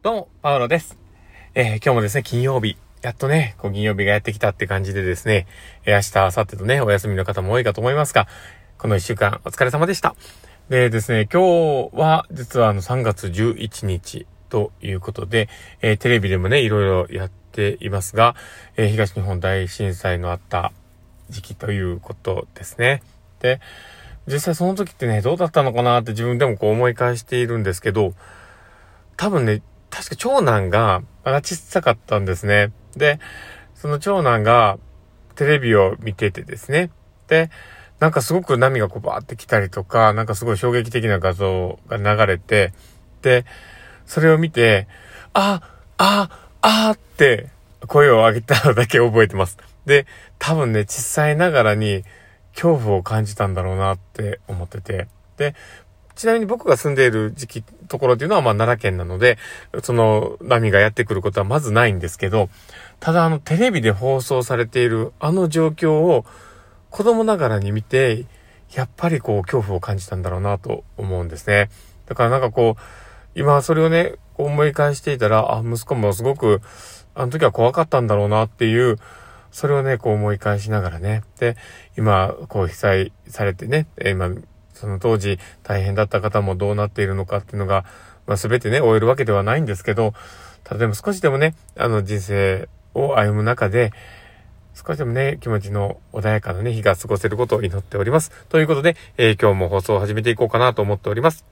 [0.00, 0.96] どうも、パウロです。
[1.56, 2.76] えー、今日もですね、金曜日。
[3.02, 5.48] やっとね、こう金曜日がやってきたって感じでですね、
[5.86, 8.28] えー、明日、明後日とね、お休みの方も多いかと思いますが、
[8.78, 10.14] この一週間お疲れ様でした。
[10.68, 15.48] でですね、今日は実はあの3月11日ということで、
[15.82, 18.36] えー、テレビでもね、いろいろやっていますが、
[18.76, 20.70] えー、東日本大震災のあった
[21.28, 23.02] 時期ということですね。
[23.40, 23.60] で、
[24.28, 28.14] 実際その時ってね、どうだったのかなって自分でもこう思い返しているんですけど、
[29.16, 29.60] 多分ね、
[29.98, 32.70] 確か長男が、まだ小さかったんですね。
[32.96, 33.18] で、
[33.74, 34.78] その長男が
[35.34, 36.92] テレビを見ててですね。
[37.26, 37.50] で、
[37.98, 42.72] なんかすごく波がこうバーって来たりとか、なんかすごい衝撃的な画像が流れて、
[43.22, 43.44] で、
[44.06, 44.86] それを見て、
[45.32, 45.62] あ、
[45.96, 46.30] あ、
[46.62, 47.48] あって
[47.88, 49.58] 声を上げたのだけ覚えてます。
[49.84, 50.06] で、
[50.38, 52.04] 多分ね、小さいながらに
[52.54, 55.56] 恐怖を感じたんだろうなって思ってて、で、
[56.18, 59.38] ちなみに僕が住んでいる時期、ところっていうのはまあ奈良県なので、
[59.84, 62.50] その波がやってくることはまずないんですけど、
[62.98, 66.24] ただあのテレビで放送されているあの状況を
[66.90, 68.24] 子供ながらに見て、
[68.74, 71.70] やっぱりこう恐怖を感じたんだろうなと思うんですね。
[72.06, 72.82] だからなんかこう、
[73.38, 76.62] 今それをね、思い返していたら、あ、息子もすごく、
[77.14, 78.98] あの時は怖かったんだろうなっていう、
[79.52, 81.22] それをね、こう思い返しながらね。
[81.38, 81.56] で、
[81.96, 84.30] 今、こう被災されてね、今、
[84.78, 87.84] その当時大変だった方もどうなっているのかっていうのが、
[88.26, 90.14] まあ全てね、終えるわけではないんですけど、
[90.64, 93.92] ただでも少しでもね、あの人生を歩む中で、
[94.74, 98.30] 少しでもね、気持ちの穏やかなね、日が過ごせることを祈っております。
[98.48, 101.44] ということで、えー、今日も放送を始めていこうかなと思っております。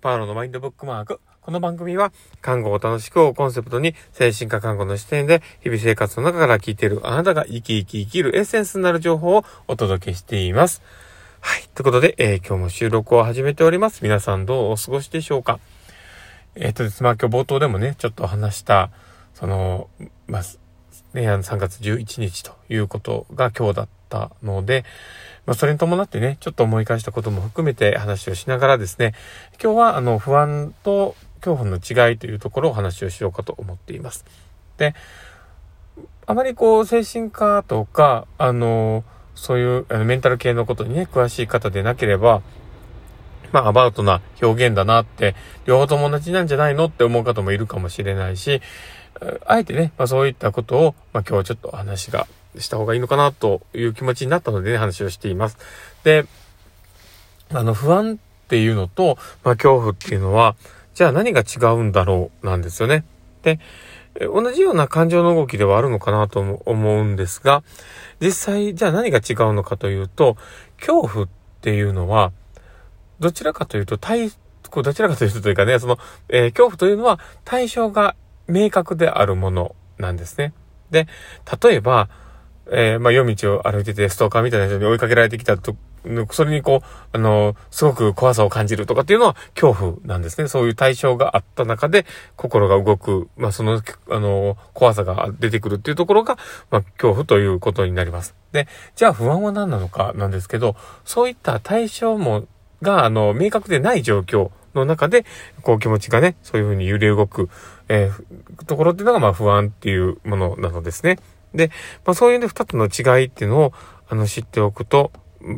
[0.00, 1.20] パーロのマインドブックマーク。
[1.42, 10.80] この番組は、看護を楽しくをコンセプトに、精神科看護の視点で、日々生活の中から聞いているあなたが生き生き生きるエッセンスになる情報をお届けしています。
[11.42, 11.62] はい。
[11.74, 14.00] ということで、えー、今日も収録を始めております。
[14.02, 15.58] 皆さんどうお過ごしでしょうか？
[16.54, 18.90] えっ、ー、とですね、まあ今日冒頭でもね、ちょっと話した、
[19.32, 19.88] その、
[20.28, 20.42] まあ、
[21.14, 24.84] ね、あの3月11日ということが今日だったので、
[25.46, 29.14] まあそれに伴ってね、ちょっと思い返したことも含めて話をしながらですね、
[29.62, 34.26] 今日はあの不安と恐怖の違いというところを話をしようかと思っています。
[34.76, 34.94] で、
[36.26, 39.04] あまりこう精神科とか、あの、
[39.40, 42.42] そういうメンタル系のことにね、詳しい方でなければ、
[43.52, 45.34] まあ、アバウトな表現だなって、
[45.64, 48.60] 両方とも同じなんじゃないのって思う方もいるかもしれないし、
[49.46, 52.26] あえてね、まあそういったことを、まあ今日はちょっと話が
[52.58, 55.56] した方がいいのかなという気持ちになったのでね、話をしています。
[56.04, 56.26] で、
[57.50, 60.54] あの、不安っていうのと、まあ恐怖っていうのは、
[60.92, 63.04] じゃあ何が違うんだろうなんですよね。
[63.42, 63.58] で、
[64.18, 67.62] 同じような感情の動きではあるのかなと思うんですが、
[68.20, 70.36] 実際、じゃあ何が違うのかというと、
[70.78, 71.28] 恐怖っ
[71.60, 72.32] ていうのは、
[73.18, 74.30] どちらかというと、対、
[74.70, 75.98] どちらかというとというかね、その、
[76.28, 78.14] えー、恐怖というのは対象が
[78.46, 80.52] 明確であるものなんですね。
[80.90, 81.06] で、
[81.62, 82.08] 例えば、
[82.72, 85.76] えー、まあ、夜道を歩いててストーカーみたいな人に追いかけられてきたと
[86.30, 90.48] それにこう、あの、すごく怖さを感じるとかっていうのは恐怖なんですね。
[90.48, 92.06] そういう対象があった中で
[92.36, 96.38] 心が動く、まあその、あの、怖さが出てくるっていうところが、
[96.70, 98.34] まあ恐怖ということになります。
[98.52, 98.66] で、
[98.96, 102.46] じゃあ不安は何なのかなんですけど、そういった対象も、
[102.82, 105.24] が、あの、明確でない状況の中で、
[105.62, 107.48] こう気持ちがね、そういうふうに揺れ動く、
[107.88, 111.18] えー、ところっていうのが、まあ不安っていうものなのですね。
[111.54, 111.70] で、
[112.04, 113.72] まあそういうね、二つの違いっていうのを、
[114.08, 115.12] あの、知っておくと、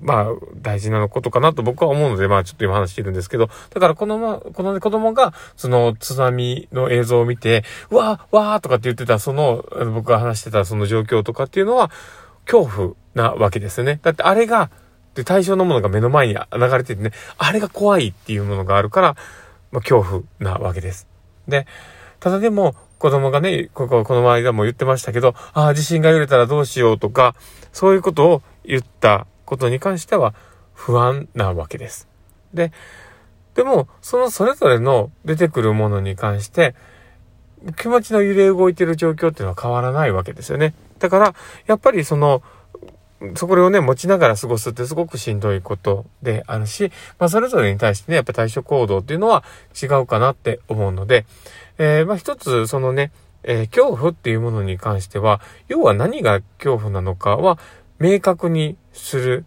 [0.00, 0.26] まあ、
[0.56, 9.64] 大事なことかなと僕は思うので、まあ、ちょっと今話してるんですけど、だからこのま、この子供が、その津波の映像を見て、わー、わーとかって言ってた、その、
[9.94, 11.90] 僕が話してたその状況とかっていうのは、
[12.46, 13.98] 恐怖なわけですよね。
[14.02, 14.70] だってあれが、
[15.14, 19.16] で、対象のものが目の前に流れててね、あれが怖いっていうものがあるから、
[19.72, 21.08] まあ、恐怖なわけです。
[21.48, 21.66] で、
[22.20, 27.34] ただでも、子供がね、ここ、この間も言ってましたけど、ああ、地震が揺れたらどうしようとか、
[27.72, 30.34] そういうことを言ったことに関しては
[30.72, 32.08] 不安なわけです。
[32.52, 32.72] で、
[33.54, 36.74] でも、そのそれぞれの出てくるものに関して、
[37.78, 40.74] 気持ちの揺れ動いてる状況っていうのは変わらないわけですよね。
[40.98, 41.34] だから、
[41.66, 42.42] やっぱりその、
[43.36, 49.44] そこをね、持ちながら過ごすってすごくしんどいことであるし、まあそれぞれに対してね、やっぱ対処行動っていうのは
[49.80, 51.24] 違うかなって思うので、
[51.78, 53.12] えー、まあ一つそのね、
[53.44, 57.58] えー、恐怖っていうものに関しては、要は何が恐怖なのかは
[57.98, 59.44] 明確にする。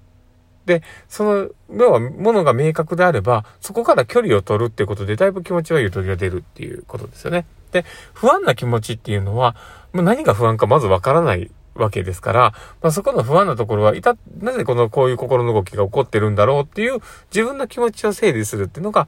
[0.66, 7.46] で、その、要は、ものが明確であれば、そこから距離を取るっていうことで、だいぶ気持ちはゆとりが出るっていうことですよね。
[7.72, 9.56] で、不安な気持ちっていうのは、
[9.94, 17.00] もう何が不安かまずわからないわけですから、まあ、そこの不安なところは、いた、なぜこのこういう心の動きが起こってるんだろうっていう
[17.34, 19.08] 自分の気持ちを整理するっていうのが、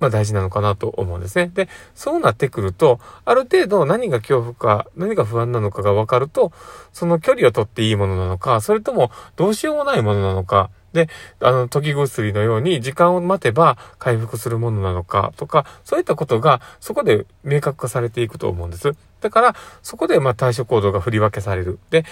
[0.00, 1.50] まあ大事なのかなと思うんですね。
[1.54, 6.52] で、そうなってくると、ある程度何が恐怖か、何が不安なのかが分かると、
[6.92, 11.08] その距離を取っていいものなのか、それともどうしようもないものなのか、で、
[11.40, 18.92] あの、時薬のように時間を待てば回復するものなのかとか、そういったことがそこで明確化されていくと思うんです。
[19.20, 21.78] だから、そこでまあ対処行動が振り分けされる。
[21.90, 22.04] で、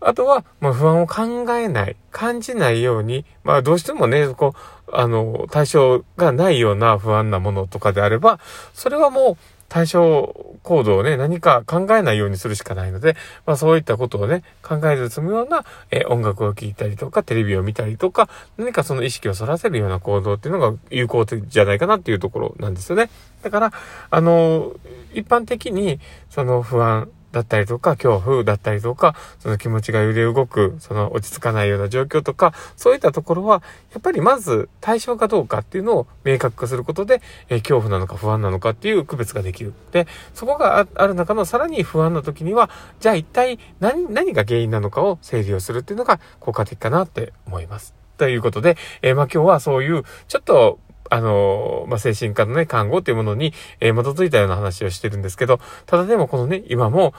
[0.00, 1.22] あとは、まあ、不安を考
[1.54, 4.54] えない、感じないように、まあ、どうしてもね、こ
[4.88, 8.38] う、あの、対象がないような不安なものとかであれば、
[8.74, 9.36] それはもう、
[9.68, 13.16] 対象行動をね、何か考えないようにするしかないので、
[13.46, 23.10] まあそういったことをね、考えず済むような、え音楽を聴いたりとか、テレビを見たりとか、何かその意識を反らせるような行動っていうのが有効じゃないかなっていうところなんですよね。
[23.42, 23.72] だから、
[24.10, 24.72] あの、
[25.12, 25.98] 一般的に、
[26.30, 33.62] その不安、だったりとか、恐怖だったりとか、その気持ちが揺れ動く、その落ち着かないような状況とか、そういったところは、
[33.92, 39.74] やっぱりまず対象かどうかっていうのを明確化することで、えー、恐怖なのか不安なのかっていう区別ができる。
[39.92, 47.94] で、そこがある中のさらに不安な時には、じゃあ一体何、何が原因なのかを整理をするっていうのが効果的かなって思います。
[48.16, 50.78] ということで、えー、まあ今日はそういう、ちょっと
[51.10, 57.14] あの、まあ、精神科のね、看護っていうものに、えー、基づいたような話をしてるんですけど、ただでもこのね、今も、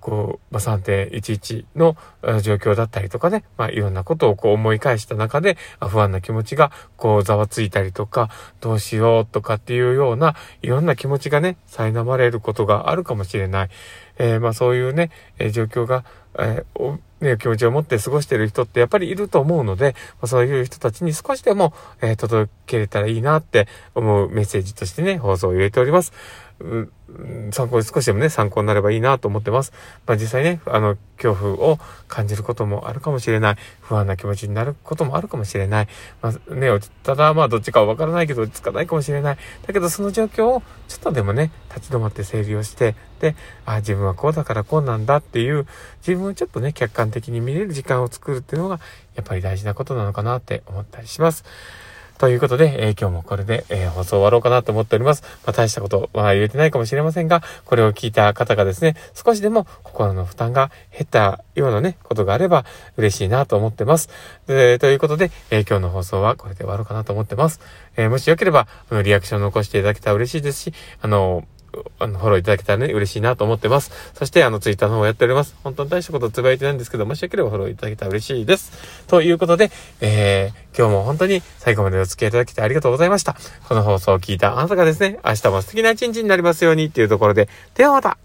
[0.00, 1.96] こう、まあ、3.11の
[2.40, 8.30] 状況だったりとかね、まあ、いろんなことをこう思い返した中で、不安な気持ちがこうざわついたりとか、
[8.60, 13.70] どうしようとかっていうような、いろんな気持ちがね、苛まれることがあるかもしれない。
[14.20, 16.04] えー、まあそういうね、えー、状況が、
[16.38, 21.72] えー、ね、気持ちを持って過ごしてる人ってやっぱりいると思うので、まあ、そういう人たちに少しでも、
[22.02, 26.12] え、届けれたらいいなって思うメッセージとしてね、放送を入れております。
[27.50, 29.72] 参考に少しでもね、参考になればいいなと思ってます。
[30.06, 33.56] まあ実際ね、あの、恐怖を感じることもあるかもしれない。
[33.80, 35.88] 不安な気持ちになることもあるかもしれない。
[36.22, 36.68] まあね、
[37.02, 39.38] ただまあどっちかはわからないけど落ち着かないかもしれない。
[39.66, 43.34] だけどその状況をちょっとでもね、立ち止まって整理をして、で、
[43.64, 45.66] あ、自分はこうだからこうなんだっていう、
[46.06, 48.80] 自分をちょっとね、客観的に見れる時間を作るっていうのが、
[49.14, 51.44] やっぱり大事なことなのかなって思ったりします。
[52.20, 55.22] ということで、えー、今日もこれで、えー、放送終わろうかなと思っております。
[55.46, 62.66] まあ、大したことは言えてないかもしれませんが、これを聞いた方がですね、少しでも心の負担が減ったようなね、ことがあれば
[62.98, 64.10] 嬉しいなと思ってます。
[64.46, 67.58] でということで、え、今日の放送はこれで終わろうかなと思ってます。
[67.96, 71.44] えもしよければ、あの、リアクション残していただけたら嬉しいですし、あの、
[71.98, 73.90] あの、フォローいただけたらね、嬉しいなと思ってます。
[74.14, 75.54] そして、あの、ツイッターの方をやっております。
[75.62, 78.72] 本当に大したことつぶやいてないんですけど、もしよければフォローいただけたら嬉しいです。
[79.06, 79.70] ということで、
[80.00, 83.36] えー、今日も本当に最後までお付き合いいただきありがとうございました。
[83.68, 88.18] この放送を聞いたあなたがですね、明日も素敵な一日になりますようにっていうところで、ではまた